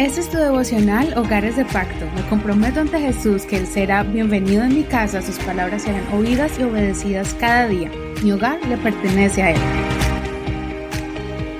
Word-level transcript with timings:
Este 0.00 0.22
es 0.22 0.30
tu 0.30 0.38
devocional 0.38 1.12
Hogares 1.18 1.56
de 1.56 1.64
Pacto. 1.66 2.06
Me 2.14 2.26
comprometo 2.30 2.80
ante 2.80 2.98
Jesús 2.98 3.42
que 3.42 3.58
Él 3.58 3.66
será 3.66 4.02
bienvenido 4.02 4.64
en 4.64 4.74
mi 4.74 4.82
casa, 4.82 5.20
sus 5.20 5.38
palabras 5.40 5.82
serán 5.82 6.10
oídas 6.14 6.58
y 6.58 6.62
obedecidas 6.62 7.34
cada 7.34 7.68
día. 7.68 7.92
Mi 8.22 8.32
hogar 8.32 8.66
le 8.66 8.78
pertenece 8.78 9.42
a 9.42 9.50
Él. 9.50 9.60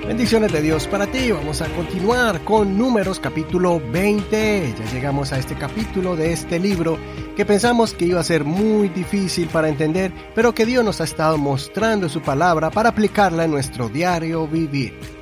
Bendiciones 0.08 0.50
de 0.54 0.62
Dios 0.62 0.87
para 0.87 1.06
ti. 1.06 1.30
Vamos 1.30 1.61
a 1.61 1.66
continuar 1.74 2.40
con 2.40 2.79
Números 2.79 3.21
capítulo 3.21 3.79
20. 3.93 4.75
Ya 4.75 4.91
llegamos 4.91 5.34
a 5.34 5.38
este 5.38 5.54
capítulo 5.54 6.16
de 6.16 6.32
este 6.32 6.59
libro 6.59 6.98
que 7.36 7.45
pensamos 7.45 7.93
que 7.93 8.07
iba 8.07 8.20
a 8.20 8.25
ser 8.25 8.45
muy 8.45 8.88
difícil 8.88 9.48
para 9.48 9.68
entender, 9.68 10.12
pero 10.34 10.54
que 10.54 10.64
Dios 10.64 10.82
nos 10.82 11.02
ha 11.02 11.04
estado 11.04 11.36
mostrando 11.36 12.09
su 12.09 12.22
palabra 12.22 12.70
para 12.70 12.88
aplicarla 12.88 13.45
en 13.45 13.50
nuestro 13.50 13.91
diario 13.91 14.48
vivir. 14.48 15.20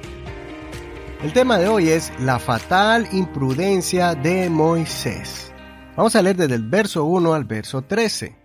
El 1.20 1.32
tema 1.32 1.58
de 1.58 1.66
hoy 1.66 1.88
es 1.88 2.12
la 2.20 2.38
fatal 2.38 3.08
imprudencia 3.10 4.14
de 4.14 4.48
Moisés. 4.48 5.52
Vamos 5.96 6.14
a 6.14 6.22
leer 6.22 6.36
desde 6.36 6.54
el 6.54 6.68
verso 6.68 7.06
1 7.06 7.34
al 7.34 7.44
verso 7.44 7.82
13. 7.82 8.36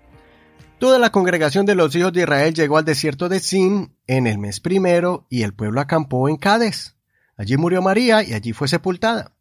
Toda 0.80 0.98
la 0.98 1.12
congregación 1.12 1.68
de 1.68 1.76
los 1.76 1.96
hijos 1.96 2.12
de 2.14 2.22
Israel 2.22 2.56
llegó 2.56 2.80
al 2.80 2.84
desierto 2.84 3.30
de 3.30 3.40
Sin 3.42 3.96
en 4.08 4.26
el 4.26 4.40
mes 4.40 4.60
primero 4.60 5.28
y 5.30 5.44
el 5.44 5.54
pueblo 5.54 5.82
acampó 5.82 6.28
en 6.28 6.38
Cades. 6.38 6.96
Allí 7.38 7.58
murió 7.58 7.84
María 7.84 8.24
y 8.24 8.34
allí 8.34 8.54
fue 8.54 8.68
sepultada. 8.68 9.36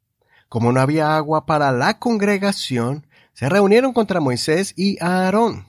Como 0.50 0.70
no 0.70 0.80
había 0.80 1.16
agua 1.16 1.46
para 1.46 1.72
la 1.72 1.98
congregación, 1.98 3.06
se 3.32 3.48
reunieron 3.48 3.94
contra 3.94 4.20
Moisés 4.20 4.74
y 4.76 5.02
Aarón. 5.02 5.64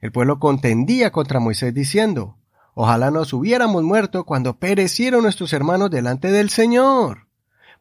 El 0.00 0.10
pueblo 0.10 0.40
contendía 0.40 1.12
contra 1.12 1.38
Moisés 1.38 1.72
diciendo, 1.72 2.37
Ojalá 2.80 3.10
nos 3.10 3.32
hubiéramos 3.32 3.82
muerto 3.82 4.22
cuando 4.22 4.60
perecieron 4.60 5.24
nuestros 5.24 5.52
hermanos 5.52 5.90
delante 5.90 6.30
del 6.30 6.48
Señor. 6.48 7.26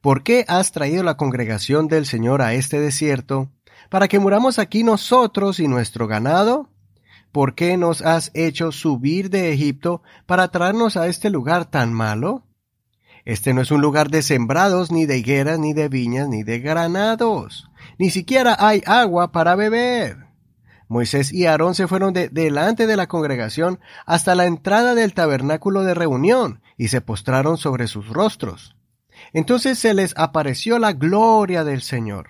¿Por 0.02 0.24
qué 0.24 0.44
has 0.48 0.72
traído 0.72 1.04
la 1.04 1.18
congregación 1.18 1.88
del 1.88 2.08
Señor 2.08 2.42
a 2.42 2.56
este 2.56 2.80
desierto? 2.80 3.52
¿Para 3.92 4.08
que 4.08 4.18
muramos 4.18 4.58
aquí 4.58 4.84
nosotros 4.84 5.60
y 5.60 5.68
nuestro 5.68 6.08
ganado? 6.08 6.72
¿Por 7.32 7.54
qué 7.54 7.78
nos 7.78 8.02
has 8.02 8.32
hecho 8.34 8.72
subir 8.72 9.30
de 9.30 9.54
Egipto 9.54 10.02
para 10.26 10.48
traernos 10.48 10.98
a 10.98 11.06
este 11.06 11.30
lugar 11.30 11.66
tan 11.66 11.94
malo? 11.94 12.42
Este 13.24 13.54
no 13.54 13.62
es 13.62 13.70
un 13.70 13.82
lugar 13.82 14.10
de 14.10 14.24
sembrados, 14.24 14.92
ni 14.92 15.06
de 15.06 15.20
higueras, 15.20 15.60
ni 15.60 15.74
de 15.74 15.90
viñas, 15.90 16.28
ni 16.28 16.42
de 16.42 16.58
granados. 16.58 17.70
Ni 18.00 18.10
siquiera 18.10 18.56
hay 18.58 18.82
agua 18.88 19.32
para 19.32 19.56
beber. 19.56 20.27
Moisés 20.88 21.34
y 21.34 21.46
Aarón 21.46 21.76
se 21.76 21.88
fueron 21.88 22.14
de 22.14 22.30
delante 22.30 22.88
de 22.88 22.96
la 22.96 23.08
congregación 23.08 23.80
hasta 24.06 24.36
la 24.36 24.46
entrada 24.46 24.96
del 24.96 25.14
tabernáculo 25.14 25.84
de 25.84 25.94
reunión 25.94 26.62
y 26.78 26.88
se 26.88 27.02
postraron 27.02 27.58
sobre 27.58 27.88
sus 27.88 28.08
rostros. 28.08 28.76
Entonces 29.34 29.80
se 29.80 29.94
les 29.94 30.14
apareció 30.18 30.80
la 30.80 30.94
gloria 30.94 31.64
del 31.64 31.82
Señor. 31.82 32.30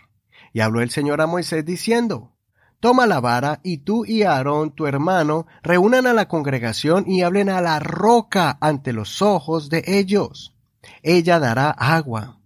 Y 0.53 0.61
habló 0.61 0.81
el 0.81 0.89
Señor 0.89 1.21
a 1.21 1.27
Moisés 1.27 1.65
diciendo, 1.65 2.33
Toma 2.79 3.07
la 3.07 3.19
vara 3.19 3.59
y 3.63 3.79
tú 3.79 4.05
y 4.05 4.23
Aarón, 4.23 4.71
tu 4.71 4.85
hermano, 4.85 5.47
reúnan 5.63 6.05
a 6.05 6.13
la 6.13 6.27
congregación 6.27 7.05
y 7.07 7.23
hablen 7.23 7.49
a 7.49 7.59
la 7.61 7.79
roca 7.79 8.57
ante 8.61 8.93
los 8.93 9.21
ojos 9.21 9.69
de 9.69 9.83
ellos. 9.87 10.55
Ella 11.01 11.39
dará 11.39 11.71
agua. 11.71 12.36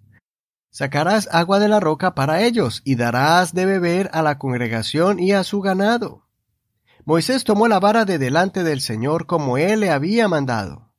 Sacarás 0.74 1.28
agua 1.34 1.60
de 1.60 1.68
la 1.68 1.82
roca 1.82 2.16
para 2.16 2.44
ellos, 2.44 2.82
y 2.86 2.96
darás 2.96 3.54
de 3.54 3.66
beber 3.66 4.10
a 4.14 4.22
la 4.22 4.38
congregación 4.38 5.20
y 5.20 5.34
a 5.34 5.44
su 5.44 5.60
ganado. 5.60 6.26
Moisés 7.04 7.44
tomó 7.44 7.68
la 7.68 7.82
vara 7.82 8.06
de 8.06 8.18
delante 8.18 8.64
del 8.64 8.80
Señor 8.80 9.26
como 9.26 9.58
él 9.58 9.82
le 9.82 9.90
había 9.90 10.30
mandado. 10.30 10.94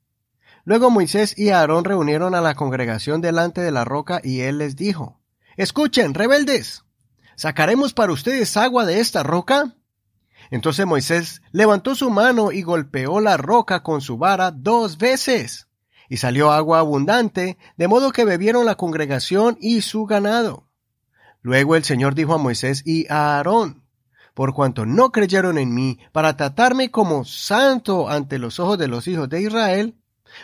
Luego 0.64 0.90
Moisés 0.90 1.38
y 1.38 1.48
Aarón 1.48 1.84
reunieron 1.84 2.34
a 2.34 2.42
la 2.42 2.54
congregación 2.54 3.22
delante 3.22 3.62
de 3.62 3.70
la 3.70 3.86
roca 3.86 4.20
y 4.22 4.40
él 4.40 4.58
les 4.58 4.76
dijo, 4.76 5.22
Escuchen, 5.56 6.12
rebeldes, 6.12 6.84
¿sacaremos 7.34 7.94
para 7.94 8.12
ustedes 8.12 8.58
agua 8.58 8.84
de 8.84 9.00
esta 9.00 9.22
roca? 9.22 9.74
Entonces 10.50 10.84
Moisés 10.84 11.40
levantó 11.50 11.94
su 11.94 12.10
mano 12.10 12.52
y 12.52 12.60
golpeó 12.60 13.20
la 13.20 13.38
roca 13.38 13.82
con 13.82 14.02
su 14.02 14.18
vara 14.18 14.50
dos 14.50 14.98
veces 14.98 15.66
y 16.12 16.18
salió 16.18 16.52
agua 16.52 16.80
abundante, 16.80 17.56
de 17.78 17.88
modo 17.88 18.12
que 18.12 18.26
bebieron 18.26 18.66
la 18.66 18.74
congregación 18.74 19.56
y 19.62 19.80
su 19.80 20.04
ganado. 20.04 20.68
Luego 21.40 21.74
el 21.74 21.84
Señor 21.84 22.14
dijo 22.14 22.34
a 22.34 22.38
Moisés 22.38 22.82
y 22.84 23.06
a 23.10 23.38
Aarón, 23.38 23.84
por 24.34 24.52
cuanto 24.52 24.84
no 24.84 25.10
creyeron 25.10 25.56
en 25.56 25.72
mí 25.74 25.98
para 26.12 26.36
tratarme 26.36 26.90
como 26.90 27.24
santo 27.24 28.10
ante 28.10 28.38
los 28.38 28.60
ojos 28.60 28.76
de 28.76 28.88
los 28.88 29.08
hijos 29.08 29.26
de 29.30 29.40
Israel, 29.40 29.96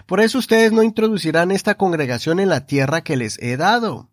por 0.07 0.23
eso 0.23 0.39
ustedes 0.39 0.73
no 0.73 0.83
introducirán 0.83 1.51
esta 1.51 1.75
congregación 1.75 2.41
en 2.41 2.49
la 2.49 2.65
tierra 2.65 3.03
que 3.03 3.19
les 3.19 3.39
he 3.39 3.59
dado. 3.59 4.09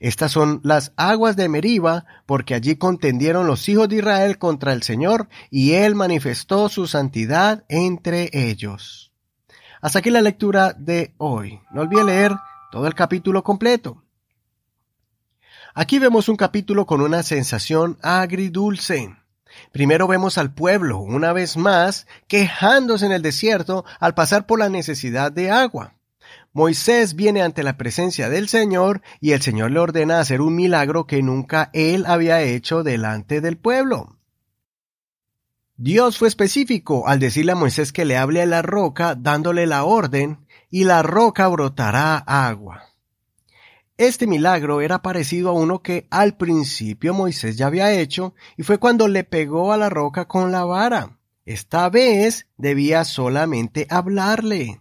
Estas 0.00 0.32
son 0.32 0.62
las 0.64 0.94
aguas 0.96 1.36
de 1.36 1.50
Meriba, 1.50 2.06
porque 2.24 2.54
allí 2.54 2.76
contendieron 2.76 3.46
los 3.46 3.68
hijos 3.68 3.90
de 3.90 3.96
Israel 3.96 4.38
contra 4.38 4.72
el 4.72 4.82
Señor, 4.82 5.28
y 5.50 5.72
él 5.72 5.96
manifestó 5.96 6.70
su 6.70 6.86
santidad 6.86 7.66
entre 7.68 8.30
ellos. 8.32 9.13
Hasta 9.84 9.98
aquí 9.98 10.08
la 10.08 10.22
lectura 10.22 10.72
de 10.72 11.12
hoy. 11.18 11.60
No 11.70 11.82
olvide 11.82 12.04
leer 12.04 12.32
todo 12.72 12.86
el 12.86 12.94
capítulo 12.94 13.44
completo. 13.44 14.02
Aquí 15.74 15.98
vemos 15.98 16.30
un 16.30 16.36
capítulo 16.36 16.86
con 16.86 17.02
una 17.02 17.22
sensación 17.22 17.98
agridulce. 18.00 19.14
Primero 19.72 20.08
vemos 20.08 20.38
al 20.38 20.54
pueblo, 20.54 21.00
una 21.00 21.34
vez 21.34 21.58
más, 21.58 22.06
quejándose 22.28 23.04
en 23.04 23.12
el 23.12 23.20
desierto 23.20 23.84
al 24.00 24.14
pasar 24.14 24.46
por 24.46 24.58
la 24.58 24.70
necesidad 24.70 25.30
de 25.30 25.50
agua. 25.50 25.92
Moisés 26.54 27.14
viene 27.14 27.42
ante 27.42 27.62
la 27.62 27.76
presencia 27.76 28.30
del 28.30 28.48
Señor 28.48 29.02
y 29.20 29.32
el 29.32 29.42
Señor 29.42 29.70
le 29.70 29.80
ordena 29.80 30.18
hacer 30.18 30.40
un 30.40 30.56
milagro 30.56 31.06
que 31.06 31.22
nunca 31.22 31.68
él 31.74 32.06
había 32.06 32.40
hecho 32.40 32.84
delante 32.84 33.42
del 33.42 33.58
pueblo. 33.58 34.16
Dios 35.76 36.18
fue 36.18 36.28
específico 36.28 37.08
al 37.08 37.18
decirle 37.18 37.52
a 37.52 37.56
Moisés 37.56 37.92
que 37.92 38.04
le 38.04 38.16
hable 38.16 38.40
a 38.40 38.46
la 38.46 38.62
roca 38.62 39.16
dándole 39.16 39.66
la 39.66 39.82
orden 39.82 40.46
y 40.70 40.84
la 40.84 41.02
roca 41.02 41.48
brotará 41.48 42.18
agua. 42.18 42.84
Este 43.96 44.28
milagro 44.28 44.80
era 44.80 45.02
parecido 45.02 45.50
a 45.50 45.52
uno 45.52 45.82
que 45.82 46.06
al 46.10 46.36
principio 46.36 47.12
Moisés 47.12 47.56
ya 47.56 47.66
había 47.66 47.92
hecho 47.92 48.34
y 48.56 48.62
fue 48.62 48.78
cuando 48.78 49.08
le 49.08 49.24
pegó 49.24 49.72
a 49.72 49.76
la 49.76 49.88
roca 49.88 50.26
con 50.26 50.52
la 50.52 50.64
vara. 50.64 51.18
Esta 51.44 51.90
vez 51.90 52.46
debía 52.56 53.04
solamente 53.04 53.86
hablarle. 53.90 54.80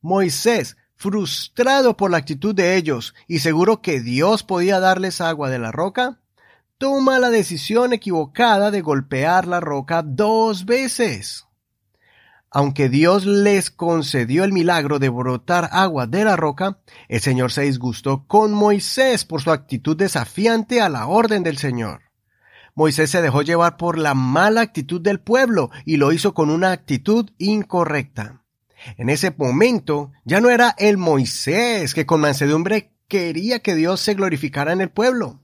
Moisés, 0.00 0.76
frustrado 0.96 1.96
por 1.96 2.10
la 2.10 2.16
actitud 2.16 2.54
de 2.54 2.76
ellos 2.76 3.14
y 3.26 3.40
seguro 3.40 3.82
que 3.82 4.00
Dios 4.00 4.42
podía 4.42 4.80
darles 4.80 5.20
agua 5.20 5.50
de 5.50 5.58
la 5.58 5.72
roca, 5.72 6.20
toma 6.78 7.18
la 7.18 7.30
decisión 7.30 7.92
equivocada 7.92 8.70
de 8.70 8.80
golpear 8.80 9.46
la 9.46 9.60
roca 9.60 10.02
dos 10.02 10.64
veces. 10.64 11.46
Aunque 12.50 12.88
Dios 12.88 13.26
les 13.26 13.70
concedió 13.70 14.44
el 14.44 14.52
milagro 14.52 14.98
de 14.98 15.08
brotar 15.08 15.68
agua 15.72 16.06
de 16.06 16.24
la 16.24 16.36
roca, 16.36 16.78
el 17.08 17.20
Señor 17.20 17.50
se 17.50 17.62
disgustó 17.62 18.26
con 18.28 18.52
Moisés 18.52 19.24
por 19.24 19.42
su 19.42 19.50
actitud 19.50 19.96
desafiante 19.96 20.80
a 20.80 20.88
la 20.88 21.06
orden 21.08 21.42
del 21.42 21.58
Señor. 21.58 22.02
Moisés 22.76 23.10
se 23.10 23.22
dejó 23.22 23.42
llevar 23.42 23.76
por 23.76 23.98
la 23.98 24.14
mala 24.14 24.60
actitud 24.60 25.00
del 25.00 25.20
pueblo 25.20 25.70
y 25.84 25.96
lo 25.96 26.12
hizo 26.12 26.34
con 26.34 26.50
una 26.50 26.72
actitud 26.72 27.30
incorrecta. 27.38 28.42
En 28.96 29.08
ese 29.08 29.34
momento 29.36 30.12
ya 30.24 30.40
no 30.40 30.50
era 30.50 30.74
el 30.78 30.96
Moisés 30.96 31.94
que 31.94 32.06
con 32.06 32.20
mansedumbre 32.20 32.92
quería 33.08 33.60
que 33.60 33.74
Dios 33.74 34.00
se 34.00 34.14
glorificara 34.14 34.72
en 34.72 34.80
el 34.80 34.90
pueblo. 34.90 35.40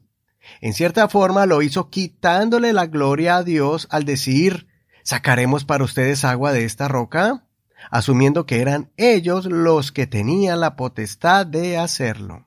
En 0.61 0.73
cierta 0.73 1.09
forma 1.09 1.47
lo 1.47 1.62
hizo 1.62 1.91
quitándole 1.91 2.73
la 2.73 2.87
gloria 2.87 3.37
a 3.37 3.43
Dios 3.43 3.87
al 3.91 4.05
decir, 4.05 4.67
¿sacaremos 5.03 5.65
para 5.65 5.84
ustedes 5.84 6.25
agua 6.25 6.53
de 6.53 6.65
esta 6.65 6.89
roca? 6.89 7.45
asumiendo 7.91 8.47
que 8.47 8.61
eran 8.61 8.91
ellos 8.97 9.47
los 9.47 9.93
que 9.93 10.06
tenían 10.06 10.61
la 10.61 10.77
potestad 10.77 11.47
de 11.47 11.79
hacerlo. 11.79 12.47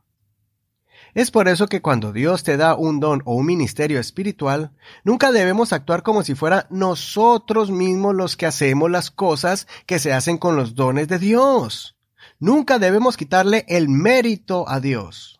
Es 1.14 1.30
por 1.30 1.48
eso 1.48 1.68
que 1.68 1.82
cuando 1.82 2.12
Dios 2.12 2.44
te 2.44 2.58
da 2.58 2.76
un 2.76 3.00
don 3.00 3.22
o 3.26 3.36
un 3.36 3.46
ministerio 3.46 4.00
espiritual, 4.00 4.72
nunca 5.04 5.32
debemos 5.32 5.72
actuar 5.72 6.02
como 6.02 6.24
si 6.24 6.34
fuera 6.34 6.66
nosotros 6.72 7.70
mismos 7.70 8.16
los 8.16 8.36
que 8.36 8.48
hacemos 8.48 8.90
las 8.90 9.12
cosas 9.12 9.68
que 9.86 10.00
se 10.00 10.12
hacen 10.12 10.40
con 10.40 10.56
los 10.56 10.74
dones 10.74 11.08
de 11.08 11.20
Dios. 11.20 11.96
Nunca 12.40 12.80
debemos 12.80 13.16
quitarle 13.16 13.64
el 13.68 13.90
mérito 13.90 14.68
a 14.68 14.80
Dios. 14.80 15.40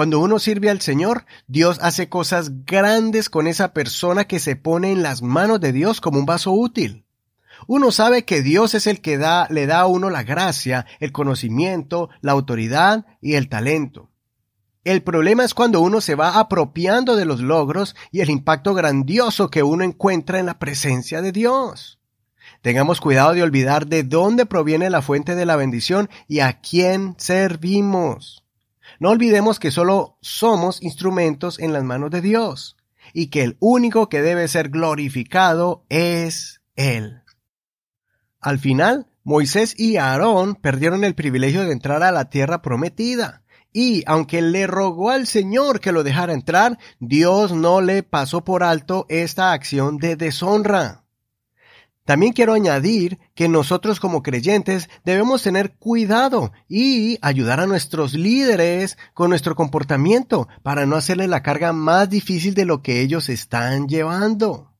Cuando 0.00 0.18
uno 0.20 0.38
sirve 0.38 0.70
al 0.70 0.80
Señor, 0.80 1.26
Dios 1.46 1.78
hace 1.82 2.08
cosas 2.08 2.64
grandes 2.64 3.28
con 3.28 3.46
esa 3.46 3.74
persona 3.74 4.24
que 4.24 4.38
se 4.38 4.56
pone 4.56 4.92
en 4.92 5.02
las 5.02 5.20
manos 5.20 5.60
de 5.60 5.72
Dios 5.72 6.00
como 6.00 6.18
un 6.18 6.24
vaso 6.24 6.52
útil. 6.52 7.04
Uno 7.66 7.92
sabe 7.92 8.24
que 8.24 8.40
Dios 8.40 8.74
es 8.74 8.86
el 8.86 9.02
que 9.02 9.18
da, 9.18 9.46
le 9.50 9.66
da 9.66 9.80
a 9.80 9.86
uno 9.86 10.08
la 10.08 10.22
gracia, 10.22 10.86
el 11.00 11.12
conocimiento, 11.12 12.08
la 12.22 12.32
autoridad 12.32 13.04
y 13.20 13.34
el 13.34 13.50
talento. 13.50 14.08
El 14.84 15.02
problema 15.02 15.44
es 15.44 15.52
cuando 15.52 15.82
uno 15.82 16.00
se 16.00 16.14
va 16.14 16.38
apropiando 16.38 17.14
de 17.14 17.26
los 17.26 17.42
logros 17.42 17.94
y 18.10 18.20
el 18.20 18.30
impacto 18.30 18.72
grandioso 18.72 19.50
que 19.50 19.62
uno 19.62 19.84
encuentra 19.84 20.38
en 20.38 20.46
la 20.46 20.58
presencia 20.58 21.20
de 21.20 21.32
Dios. 21.32 22.00
Tengamos 22.62 23.02
cuidado 23.02 23.34
de 23.34 23.42
olvidar 23.42 23.86
de 23.86 24.02
dónde 24.02 24.46
proviene 24.46 24.88
la 24.88 25.02
fuente 25.02 25.34
de 25.34 25.44
la 25.44 25.56
bendición 25.56 26.08
y 26.26 26.40
a 26.40 26.58
quién 26.62 27.16
servimos. 27.18 28.46
No 29.00 29.08
olvidemos 29.10 29.58
que 29.58 29.70
solo 29.70 30.18
somos 30.20 30.82
instrumentos 30.82 31.58
en 31.58 31.72
las 31.72 31.82
manos 31.82 32.10
de 32.10 32.20
Dios 32.20 32.76
y 33.14 33.28
que 33.28 33.42
el 33.42 33.56
único 33.58 34.10
que 34.10 34.20
debe 34.20 34.46
ser 34.46 34.68
glorificado 34.68 35.86
es 35.88 36.60
Él. 36.76 37.22
Al 38.40 38.58
final, 38.58 39.06
Moisés 39.24 39.74
y 39.78 39.96
Aarón 39.96 40.54
perdieron 40.54 41.02
el 41.04 41.14
privilegio 41.14 41.64
de 41.64 41.72
entrar 41.72 42.02
a 42.02 42.12
la 42.12 42.28
tierra 42.28 42.60
prometida. 42.60 43.42
Y 43.72 44.02
aunque 44.06 44.42
le 44.42 44.66
rogó 44.66 45.10
al 45.10 45.26
Señor 45.26 45.80
que 45.80 45.92
lo 45.92 46.02
dejara 46.02 46.34
entrar, 46.34 46.78
Dios 46.98 47.52
no 47.52 47.80
le 47.80 48.02
pasó 48.02 48.44
por 48.44 48.62
alto 48.62 49.06
esta 49.08 49.52
acción 49.52 49.96
de 49.96 50.16
deshonra. 50.16 51.04
También 52.04 52.32
quiero 52.32 52.54
añadir 52.54 53.18
que 53.34 53.48
nosotros 53.48 54.00
como 54.00 54.22
creyentes 54.22 54.88
debemos 55.04 55.42
tener 55.42 55.74
cuidado 55.74 56.52
y 56.68 57.18
ayudar 57.22 57.60
a 57.60 57.66
nuestros 57.66 58.14
líderes 58.14 58.98
con 59.14 59.30
nuestro 59.30 59.54
comportamiento 59.54 60.48
para 60.62 60.86
no 60.86 60.96
hacerle 60.96 61.28
la 61.28 61.42
carga 61.42 61.72
más 61.72 62.10
difícil 62.10 62.54
de 62.54 62.64
lo 62.64 62.82
que 62.82 63.00
ellos 63.00 63.28
están 63.28 63.86
llevando. 63.86 64.72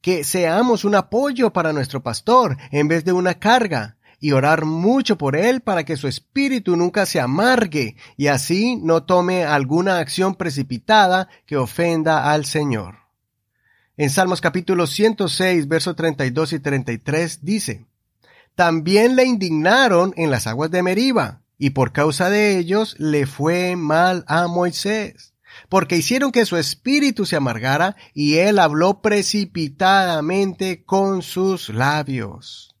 Que 0.00 0.24
seamos 0.24 0.84
un 0.84 0.94
apoyo 0.94 1.52
para 1.52 1.72
nuestro 1.72 2.02
pastor 2.02 2.56
en 2.70 2.88
vez 2.88 3.04
de 3.04 3.12
una 3.12 3.34
carga 3.34 3.96
y 4.20 4.32
orar 4.32 4.64
mucho 4.64 5.16
por 5.16 5.36
él 5.36 5.60
para 5.60 5.84
que 5.84 5.96
su 5.96 6.08
espíritu 6.08 6.76
nunca 6.76 7.06
se 7.06 7.20
amargue 7.20 7.96
y 8.16 8.26
así 8.26 8.76
no 8.76 9.04
tome 9.04 9.44
alguna 9.44 9.98
acción 9.98 10.34
precipitada 10.34 11.28
que 11.46 11.56
ofenda 11.56 12.30
al 12.30 12.44
Señor. 12.44 13.07
En 14.00 14.10
Salmos 14.10 14.40
capítulo 14.40 14.86
106, 14.86 15.66
versos 15.66 15.96
32 15.96 16.52
y 16.52 16.60
33 16.60 17.44
dice, 17.44 17.86
También 18.54 19.16
le 19.16 19.24
indignaron 19.24 20.14
en 20.16 20.30
las 20.30 20.46
aguas 20.46 20.70
de 20.70 20.84
Meriba, 20.84 21.42
y 21.58 21.70
por 21.70 21.90
causa 21.90 22.30
de 22.30 22.58
ellos 22.58 22.94
le 23.00 23.26
fue 23.26 23.74
mal 23.74 24.24
a 24.28 24.46
Moisés, 24.46 25.34
porque 25.68 25.96
hicieron 25.96 26.30
que 26.30 26.46
su 26.46 26.56
espíritu 26.56 27.26
se 27.26 27.34
amargara, 27.34 27.96
y 28.14 28.36
él 28.36 28.60
habló 28.60 29.02
precipitadamente 29.02 30.84
con 30.84 31.20
sus 31.20 31.68
labios. 31.68 32.76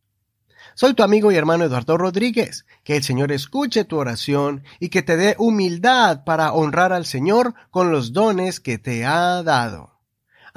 Soy 0.76 0.94
tu 0.94 1.02
amigo 1.02 1.32
y 1.32 1.34
hermano 1.34 1.64
Eduardo 1.64 1.98
Rodríguez. 1.98 2.64
Que 2.84 2.96
el 2.96 3.02
Señor 3.02 3.32
escuche 3.32 3.84
tu 3.84 3.96
oración 3.96 4.62
y 4.78 4.90
que 4.90 5.02
te 5.02 5.16
dé 5.16 5.34
humildad 5.36 6.22
para 6.22 6.52
honrar 6.52 6.92
al 6.92 7.06
Señor 7.06 7.54
con 7.72 7.90
los 7.90 8.12
dones 8.12 8.60
que 8.60 8.78
te 8.78 9.04
ha 9.04 9.42
dado. 9.42 9.97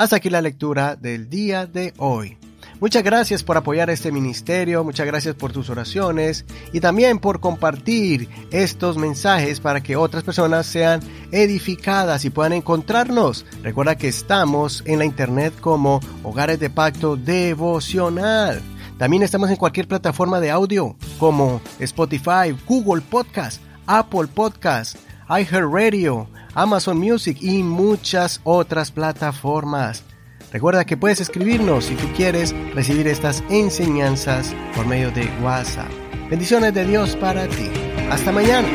Hasta 0.01 0.15
aquí 0.15 0.31
la 0.31 0.41
lectura 0.41 0.95
del 0.95 1.29
día 1.29 1.67
de 1.67 1.93
hoy. 1.97 2.35
Muchas 2.79 3.03
gracias 3.03 3.43
por 3.43 3.55
apoyar 3.55 3.91
este 3.91 4.11
ministerio, 4.11 4.83
muchas 4.83 5.05
gracias 5.05 5.35
por 5.35 5.51
tus 5.51 5.69
oraciones 5.69 6.43
y 6.73 6.79
también 6.79 7.19
por 7.19 7.39
compartir 7.39 8.27
estos 8.49 8.97
mensajes 8.97 9.59
para 9.59 9.83
que 9.83 9.95
otras 9.95 10.23
personas 10.23 10.65
sean 10.65 11.01
edificadas 11.31 12.25
y 12.25 12.31
puedan 12.31 12.53
encontrarnos. 12.53 13.45
Recuerda 13.61 13.95
que 13.95 14.07
estamos 14.07 14.81
en 14.87 14.97
la 14.97 15.05
internet 15.05 15.53
como 15.61 15.99
Hogares 16.23 16.59
de 16.59 16.71
Pacto 16.71 17.15
Devocional. 17.15 18.59
También 18.97 19.21
estamos 19.21 19.51
en 19.51 19.57
cualquier 19.57 19.87
plataforma 19.87 20.39
de 20.39 20.49
audio 20.49 20.95
como 21.19 21.61
Spotify, 21.77 22.57
Google 22.65 23.03
Podcast, 23.03 23.61
Apple 23.85 24.29
Podcast, 24.33 24.97
iHeartRadio, 25.29 26.27
Amazon 26.53 26.99
Music 26.99 27.37
y 27.41 27.63
muchas 27.63 28.41
otras 28.43 28.91
plataformas. 28.91 30.03
Recuerda 30.51 30.85
que 30.85 30.97
puedes 30.97 31.21
escribirnos 31.21 31.85
si 31.85 31.95
tú 31.95 32.07
quieres 32.15 32.53
recibir 32.73 33.07
estas 33.07 33.43
enseñanzas 33.49 34.53
por 34.75 34.85
medio 34.85 35.11
de 35.11 35.29
WhatsApp. 35.41 35.89
Bendiciones 36.29 36.73
de 36.73 36.85
Dios 36.85 37.15
para 37.15 37.47
ti. 37.47 37.69
Hasta 38.09 38.31
mañana. 38.31 38.67